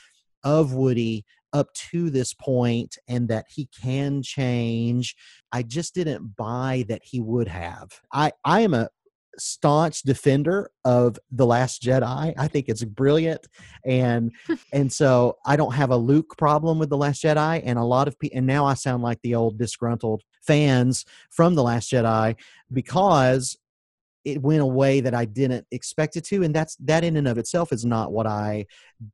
[0.43, 5.15] of Woody up to this point and that he can change.
[5.51, 7.99] I just didn't buy that he would have.
[8.11, 8.89] I, I am a
[9.37, 13.47] staunch defender of the last jedi i think it's brilliant
[13.85, 14.31] and
[14.73, 18.09] and so i don't have a luke problem with the last jedi and a lot
[18.09, 22.35] of people and now i sound like the old disgruntled fans from the last jedi
[22.73, 23.57] because
[24.25, 27.27] it went a way that i didn't expect it to and that's that in and
[27.27, 28.65] of itself is not what i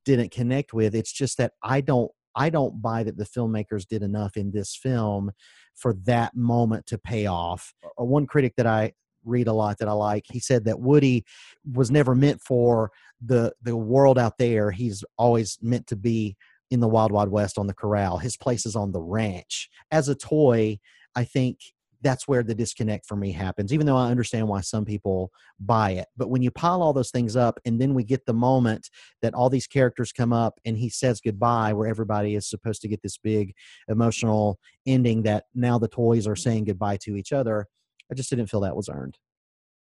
[0.05, 4.03] didn't connect with it's just that i don't i don't buy that the filmmakers did
[4.03, 5.31] enough in this film
[5.75, 8.91] for that moment to pay off Uh, one critic that i
[9.27, 10.23] read a lot that I like.
[10.27, 11.25] He said that Woody
[11.73, 12.91] was never meant for
[13.23, 14.71] the the world out there.
[14.71, 16.37] He's always meant to be
[16.71, 18.17] in the wild wild west on the corral.
[18.17, 19.69] His place is on the ranch.
[19.91, 20.79] As a toy,
[21.15, 21.59] I think
[22.01, 23.73] that's where the disconnect for me happens.
[23.73, 27.11] Even though I understand why some people buy it, but when you pile all those
[27.11, 28.89] things up and then we get the moment
[29.21, 32.87] that all these characters come up and he says goodbye where everybody is supposed to
[32.87, 33.53] get this big
[33.87, 37.67] emotional ending that now the toys are saying goodbye to each other
[38.11, 39.17] I just didn't feel that was earned.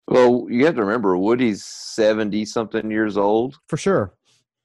[0.08, 4.14] Well, you have to remember Woody's seventy something years old, For sure.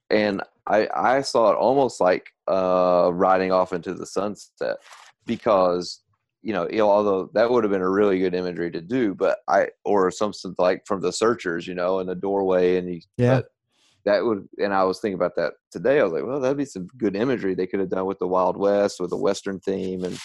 [0.09, 4.77] and I I saw it almost like uh, riding off into the sunset
[5.25, 6.01] because
[6.43, 9.69] you know, although that would have been a really good imagery to do, but I
[9.85, 13.41] or something like from the searchers, you know, in the doorway, and he, Yeah.
[14.05, 15.99] that would, and I was thinking about that today.
[15.99, 18.27] I was like, well, that'd be some good imagery they could have done with the
[18.27, 20.17] Wild West with a Western theme, and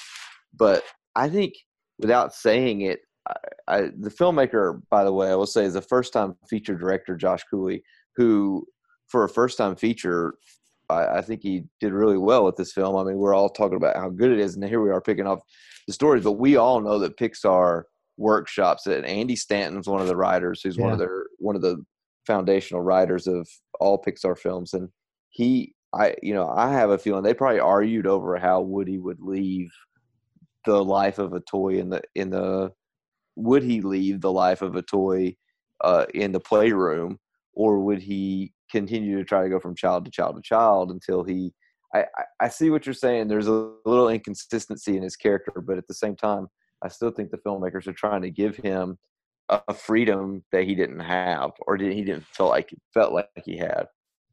[0.54, 1.54] but I think
[1.98, 3.34] without saying it, I,
[3.68, 7.16] I the filmmaker, by the way, I will say is a first time feature director,
[7.16, 7.82] Josh Cooley,
[8.16, 8.66] who
[9.08, 10.34] for a first time feature
[10.88, 12.96] I, I think he did really well with this film.
[12.96, 15.26] I mean, we're all talking about how good it is, and here we are picking
[15.26, 15.40] up
[15.86, 17.84] the stories, but we all know that Pixar
[18.16, 19.04] workshops it.
[19.04, 21.06] Andy Stanton's one of the writers, who's one of Yeah.
[21.06, 21.84] their one of the
[22.26, 23.48] foundational writers of
[23.80, 24.88] all Pixar films, and
[25.30, 29.20] he, I, you know, I have a feeling they probably argued over how Woody would
[29.20, 29.70] leave
[30.64, 32.72] the life of a toy in the in the
[33.36, 35.36] would he leave the life of a toy
[35.84, 37.18] uh, in the playroom
[37.52, 41.24] or would he continue to try to go from child to child to child until
[41.24, 41.52] he
[41.94, 42.04] I,
[42.40, 45.94] I, see what you're saying there's a little inconsistency in his character but at the
[45.94, 46.48] same time
[46.82, 48.98] i still think the filmmakers are trying to give him
[49.48, 53.28] a, a freedom that he didn't have or did, he didn't feel like felt like
[53.44, 53.86] he had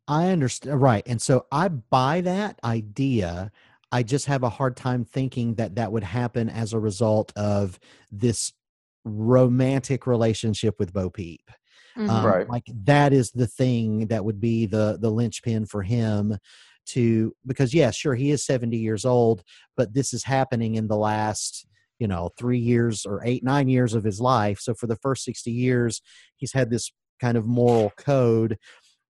[0.08, 0.82] I understand.
[0.82, 1.04] Right.
[1.08, 3.52] And so I buy that idea.
[3.92, 7.80] I just have a hard time thinking that that would happen as a result of
[8.12, 8.52] this
[9.06, 11.50] romantic relationship with Bo Peep.
[11.98, 12.10] Mhm.
[12.10, 12.48] Um, Right.
[12.48, 16.38] Like that is the thing that would be the the linchpin for him
[16.88, 19.44] to because yeah, sure he is 70 years old,
[19.78, 21.66] but this is happening in the last
[22.00, 24.60] you know three years or eight nine years of his life.
[24.60, 26.02] So for the first 60 years,
[26.36, 28.58] he's had this kind of moral code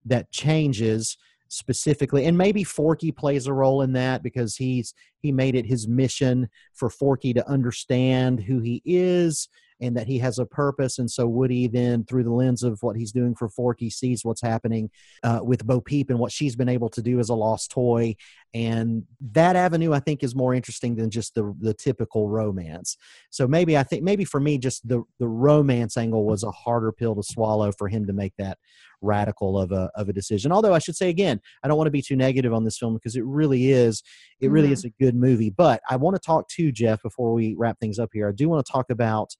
[0.05, 1.17] that changes
[1.49, 5.87] specifically and maybe forky plays a role in that because he's he made it his
[5.87, 9.47] mission for forky to understand who he is
[9.83, 12.95] and that he has a purpose and so woody then through the lens of what
[12.95, 14.89] he's doing for forky sees what's happening
[15.23, 18.15] uh, with bo peep and what she's been able to do as a lost toy.
[18.53, 22.97] And that avenue i think is more interesting than just the the typical romance.
[23.29, 26.91] So maybe i think maybe for me just the the romance angle was a harder
[26.91, 28.57] pill to swallow for him to make that
[29.03, 30.51] radical of a of a decision.
[30.51, 32.93] Although I should say again, I don't want to be too negative on this film
[32.93, 34.01] because it really is
[34.39, 34.73] it really Mhm.
[34.73, 35.49] is a good movie.
[35.49, 38.29] But I want to talk to Jeff before we wrap things up here.
[38.29, 39.35] I do want to talk about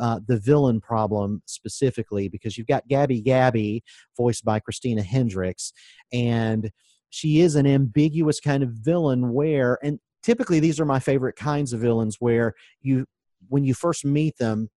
[0.00, 3.82] uh, the villain problem specifically because you've got Gabby Gabby
[4.16, 5.72] voiced by Christina Hendricks
[6.12, 6.70] and
[7.10, 11.72] she is an ambiguous kind of villain where and typically these are my favorite kinds
[11.72, 13.06] of villains where you
[13.48, 14.68] when you first meet them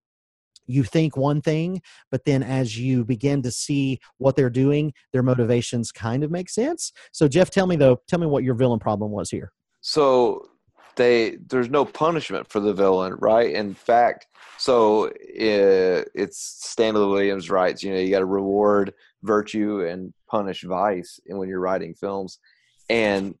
[0.66, 5.22] you think one thing, but then as you begin to see what they're doing, their
[5.22, 6.92] motivations kind of make sense.
[7.12, 9.52] So, Jeff, tell me though, tell me what your villain problem was here.
[9.80, 10.46] so
[10.96, 14.26] they there's no punishment for the villain right in fact
[14.58, 20.62] so uh, it's stanley williams writes you know you got to reward virtue and punish
[20.62, 22.38] vice and when you're writing films
[22.90, 23.34] and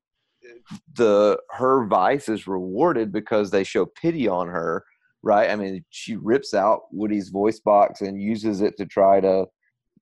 [0.94, 4.84] the her vice is rewarded because they show pity on her
[5.22, 5.50] right?
[5.50, 9.46] I mean she rips out woody's voice box and uses it to try to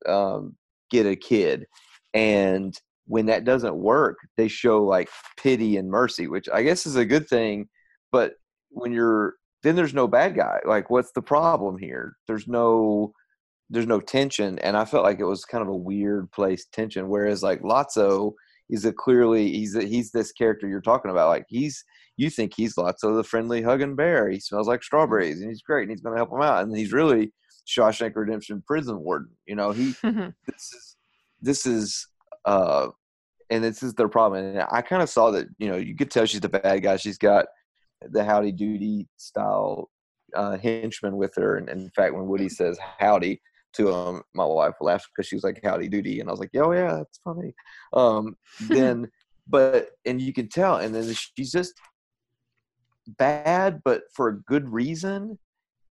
[0.06, 0.56] um,
[0.90, 1.66] get a kid.
[2.14, 6.96] And when that doesn't work they show like pity and mercy which i guess is
[6.96, 7.68] a good thing.
[8.12, 8.35] But
[8.70, 10.61] when you're then there's no bad guy.
[10.64, 12.16] Like what's the problem here?
[12.26, 13.12] There's no
[13.68, 14.59] there's no tension.
[14.61, 17.09] And i felt like it was kind of a weird place tension.
[17.09, 18.33] Whereas like lotso
[18.68, 21.28] is a clearly he's a, he's this character you're talking about.
[21.28, 21.85] Like he's
[22.16, 24.29] you think he's lots of the friendly hugging bear.
[24.29, 26.62] He smells like strawberries and he's great and he's going to help him out.
[26.62, 27.33] And he's really
[27.66, 29.70] shawshank redemption prison warden you know?
[29.73, 30.96] He this is
[31.40, 32.07] this is
[32.44, 32.88] uh
[33.49, 34.44] and this is their problem.
[34.44, 36.96] And i kind of saw that you know you could tell she's the bad guy.
[36.96, 37.46] She's got
[38.03, 39.90] the howdy doody style
[40.35, 41.57] uh henchman with her.
[41.57, 43.40] And, and in fact when woody says howdy
[43.73, 46.20] to him my wife laughed because she was like howdy doody.
[46.20, 47.55] And i was like oh yeah that's funny.
[47.92, 48.37] Um
[48.68, 49.11] then
[49.49, 51.75] but and you can tell and then she's just
[53.18, 55.38] bad but for a good reason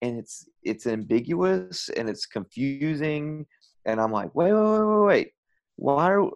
[0.03, 3.47] and it's it's ambiguous and it's confusing
[3.85, 5.33] and i'm like wait wait wait wait wait.
[5.77, 6.31] Why are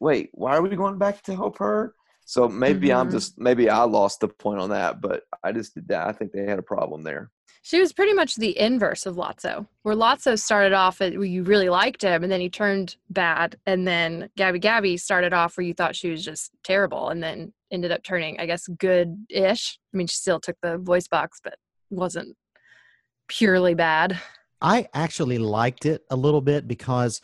[0.00, 1.94] wait why are we going back to help her?
[2.24, 3.12] So maybe i'm Mhm.
[3.12, 6.08] just maybe i lost the point on that but i just did that.
[6.08, 7.30] I think they had a problem there
[7.66, 11.42] She was pretty much the inverse of Lotso, where Lotso started off at where you
[11.42, 13.56] really liked him and then he turned bad.
[13.66, 17.52] And then Gabby Gabby started off where you thought she was just terrible and then
[17.72, 19.80] ended up turning, I guess, good ish.
[19.92, 21.56] I mean, she still took the voice box, but
[21.90, 22.36] wasn't
[23.26, 24.16] purely bad.
[24.60, 27.20] I actually liked it a little bit because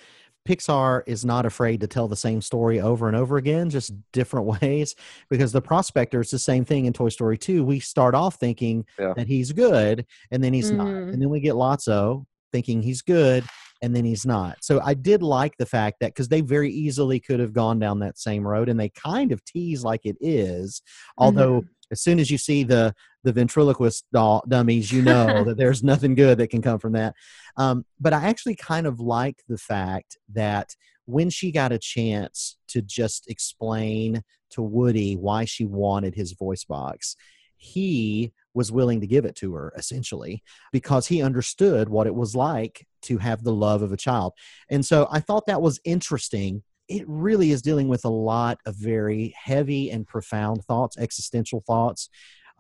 [0.47, 4.47] Pixar is not afraid to tell the same story over and over again, just different
[4.63, 4.95] ways.
[5.31, 7.65] Because the prospector is the same thing in Toy Story 2.
[7.65, 9.13] We start off thinking Yeah.
[9.17, 10.87] that he's good, and then he's not.
[10.89, 11.13] Mhm.
[11.13, 13.45] And then we get Lotso thinking he's good,
[13.83, 14.59] and then he's not.
[14.63, 18.01] So I did like the fact that because they very easily could have gone down
[18.01, 20.83] that same road, and they kind of tease like it is,
[21.19, 25.85] although as soon as you see the the ventriloquist doll, dummies, you know that there's
[25.85, 27.15] nothing good that can come from that.
[27.57, 30.75] Um, but I actually kind of like the fact that
[31.05, 36.65] when she got a chance to just explain to Woody why she wanted his voice
[36.65, 37.17] box,
[37.57, 42.35] he was willing to give it to her essentially because he understood what it was
[42.35, 44.33] like to have the love of a child.
[44.69, 46.63] And so I thought that was interesting.
[46.89, 52.09] It really is dealing with a lot of very heavy and profound thoughts, existential thoughts.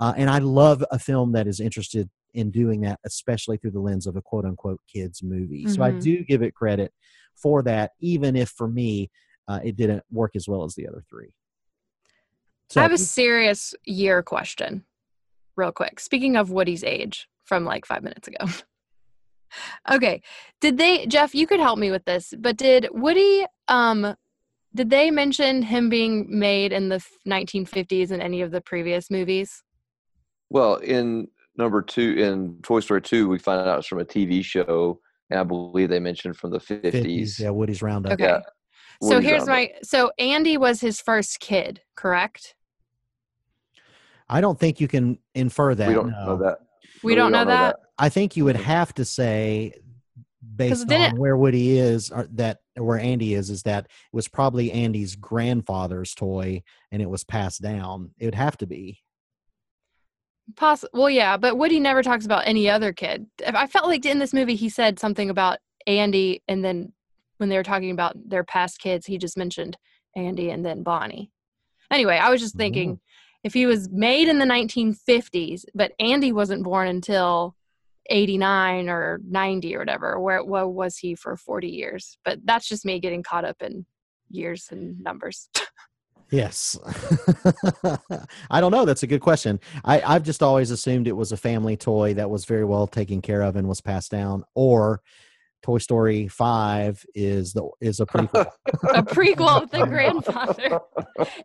[0.00, 3.80] Uh, and I love a film that is interested in doing that, especially through the
[3.80, 5.64] lens of a quote unquote kids movie.
[5.66, 5.74] Mm-hmm.
[5.74, 6.00] So I Mhm.
[6.02, 6.92] do give it credit
[7.34, 9.10] for that, even if for me,
[9.48, 11.34] uh, it didn't work as well as the other three.
[12.70, 14.84] So I have a serious year question,
[15.56, 16.00] real quick.
[16.00, 18.46] Speaking of Woody's age from like five minutes ago.
[19.90, 20.22] okay.
[20.60, 24.14] Did they, Jeff, you could help me with this, but did Woody, um,
[24.74, 29.62] did they mention him being made in the 1950s in any of the previous movies?
[30.50, 34.44] Well, in number two, in Toy Story 2, we find out it's from a TV
[34.44, 35.00] show,
[35.30, 36.92] and I believe they mentioned from the 50s.
[36.92, 38.12] 50s, yeah, Woody's Roundup.
[38.12, 38.24] Okay.
[38.24, 38.40] Yeah.
[39.02, 39.48] so here's Roundup.
[39.48, 42.54] my, so Andy was his first kid, correct?
[44.28, 45.88] I don't think you can infer that.
[45.88, 46.26] We don't no.
[46.26, 46.58] know that.
[47.02, 47.76] We don't know that?
[48.02, 49.74] I think you would have to say,
[50.56, 53.90] based didn't- on where Woody is, or that or where Andy is, is that it
[54.12, 58.10] was probably Andy's grandfather's toy, and it was passed down.
[58.18, 58.98] It would have to be.
[60.56, 63.26] Poss- well, yeah, but Woody never talks about any other kid.
[63.46, 66.92] I felt like in this movie he said something about Andy, and then
[67.36, 69.76] when they were talking about their past kids, he just mentioned
[70.16, 71.30] Andy and then Bonnie.
[71.88, 73.00] Anyway, I was just thinking oh.
[73.44, 77.54] if he was made in the 1950s, but Andy wasn't born until
[78.10, 82.18] 89 or 90 or whatever, where what was he for 40 years?
[82.24, 83.86] But that's just me getting caught up in
[84.30, 85.48] years and numbers.
[86.32, 86.78] Yes.
[88.50, 88.86] I don't know.
[88.86, 89.60] That's a good question.
[89.84, 93.20] I, I've just always assumed it was a family toy that was very well taken
[93.20, 95.02] care of and was passed down, or
[95.62, 98.50] Toy Story Five is the is a prequel.
[98.94, 100.80] a prequel with the grandfather,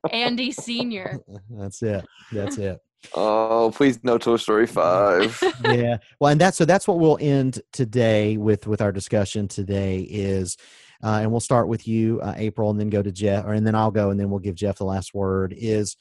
[0.10, 1.20] Andy Senior.
[1.50, 2.06] That's it.
[2.32, 2.80] That's it.
[3.14, 5.44] Oh, please no Toy Story 5.
[5.64, 10.02] yeah well and that's so that's what we'll end today with with our discussion today
[10.10, 10.58] is
[11.04, 13.66] uh, and we'll start with you uh, april and then go to jeff or and
[13.66, 15.96] then i'll go and then we'll give jeff the last word is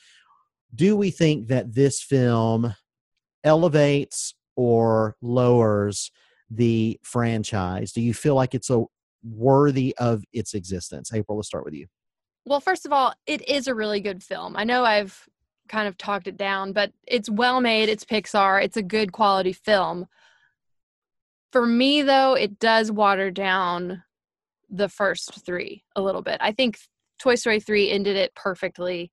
[0.74, 2.74] do we think that this film
[3.44, 6.10] elevates or lowers
[6.50, 8.84] the franchise do you feel like it's a
[9.24, 11.86] worthy of its existence april let's start with you
[12.44, 14.54] Well, first of all, it is a really good film.
[14.56, 15.28] I know I've
[15.68, 17.88] kind of talked it down, but it's well made.
[17.88, 18.62] It's Pixar.
[18.62, 20.06] It's a good quality film.
[21.52, 24.02] For me, though, it does water down
[24.68, 26.38] the first three a little bit.
[26.40, 26.78] I think
[27.18, 29.10] Toy Story 3 ended it perfectly,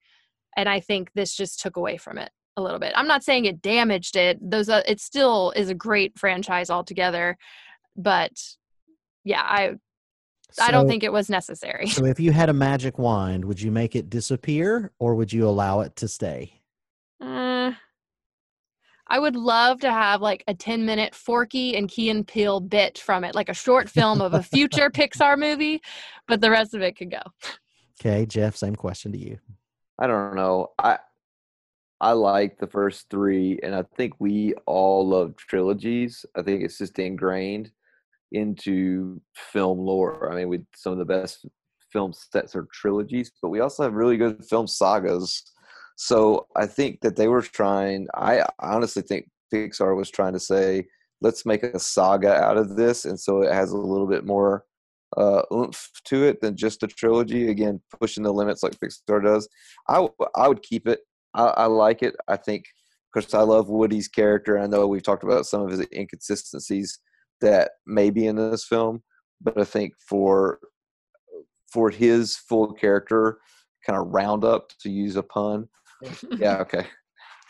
[0.58, 2.94] and I think this just took away from it a little bit.
[2.96, 4.38] I'm not saying it damaged it.
[4.42, 7.38] Those uh, it still is a great franchise altogether,
[7.96, 8.32] but
[9.24, 9.76] yeah, I
[10.62, 11.88] I don't think it was necessary.
[11.88, 15.48] so if you had a magic wand would you make it disappear or would you
[15.48, 16.54] allow it to stay
[17.22, 17.72] Uh,
[19.08, 22.98] I would love to have like a 10 minute Forky and Key and Peele bit
[22.98, 25.82] from it, like a short film of a future Pixar movie,
[26.28, 27.22] but the rest of it could go.
[28.02, 29.38] okay jeff same question to you
[30.00, 30.72] I don't know.
[30.80, 30.98] I
[32.02, 36.26] I like the first three, and I think we all love trilogies.
[36.36, 37.72] I think it's just ingrained
[38.34, 40.32] into film lore.
[40.32, 41.46] I mean, we some of the best
[41.92, 45.44] film sets are trilogies, but we also have really good film sagas.
[45.96, 48.08] So I think that they were trying.
[48.16, 50.88] I honestly think Pixar was trying to say,
[51.22, 54.66] let's make a saga out of this, and so it has a little bit more
[55.16, 57.50] uh, oomph to it than just a trilogy.
[57.50, 59.48] Again, pushing the limits like Pixar does.
[59.88, 61.02] I w- I would keep it.
[61.36, 62.16] I, I like it.
[62.28, 62.66] I think
[63.14, 64.58] because I love Woody's character.
[64.58, 67.00] I know we've talked about some of his inconsistencies
[67.42, 69.04] that may be in this film,
[69.42, 70.60] but I think for
[71.72, 73.40] for his full character
[73.86, 75.68] kind of roundup to use a pun.
[76.38, 76.86] yeah, okay.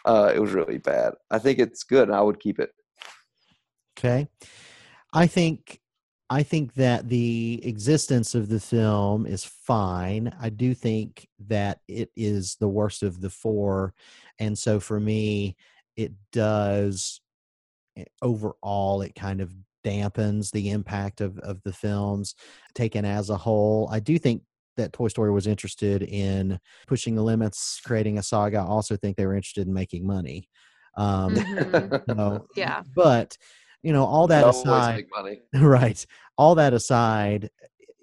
[0.05, 1.13] Uh, it was really bad.
[1.31, 2.71] I think it's good, and I would keep it.
[3.97, 4.27] Okay.
[5.13, 5.79] I think
[6.29, 10.33] I think that the existence of the film is fine.
[10.41, 13.93] I do think that it is the worst of the four.
[14.39, 15.55] And so for me,
[15.95, 17.21] it does
[17.97, 19.53] eh, overall it kind of
[19.83, 22.35] dampens the impact of, of the films
[22.73, 23.89] taken as a whole.
[23.91, 24.43] I do think
[24.77, 28.57] that Toy Story was interested in pushing the limits, creating a saga.
[28.57, 30.49] I also think they were interested in making money.
[30.97, 31.35] Um,
[32.07, 32.09] Mhm.
[32.09, 32.81] so, Yeah.
[32.95, 33.37] but
[33.81, 35.05] you know, all that aside,
[35.53, 36.05] right?
[36.37, 37.49] All that aside,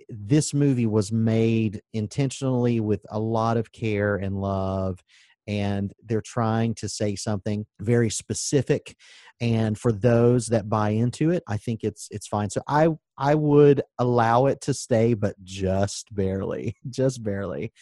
[0.08, 5.02] this movie was made intentionally with a lot of care and love,
[5.46, 8.96] and they're trying to say something very specific
[9.40, 12.88] and for those that buy into it i think it's it's fine so i
[13.18, 17.72] i would allow it to stay but just barely just barely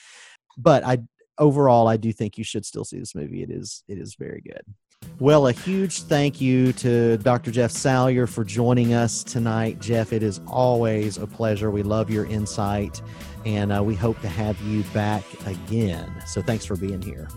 [0.56, 0.98] but i
[1.38, 4.40] overall i do think you should still see this movie it is it is very
[4.40, 4.62] good
[5.20, 7.50] well, a huge thank you to Dr.
[7.50, 9.80] Jeff Salyer for joining us tonight.
[9.80, 11.70] Jeff, it is always a pleasure.
[11.70, 13.02] We love your insight,
[13.44, 16.12] and uh, we hope to have you back again.
[16.26, 17.28] So thanks for being here.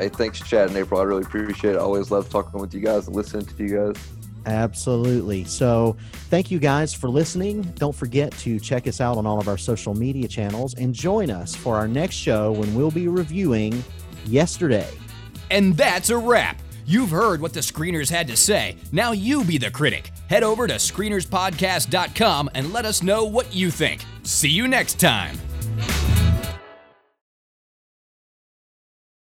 [0.00, 0.98] Hey, thanks, Chad and April.
[0.98, 1.76] I really appreciate it.
[1.76, 4.02] I always love talking with you guys and listening to you guys.
[4.46, 5.44] Absolutely.
[5.44, 5.96] So,
[6.30, 7.62] thank you guys for listening.
[7.76, 11.30] Don't forget to check us out on all of our social media channels and join
[11.30, 13.84] us for our next show when we'll be reviewing
[14.26, 14.88] Yesterday.
[15.50, 16.60] And that's a wrap.
[16.86, 18.76] You've heard what the screeners had to say.
[18.92, 20.12] Now you be the critic.
[20.28, 24.04] Head over to screenerspodcast.com and let us know what you think.
[24.22, 25.38] See you next time.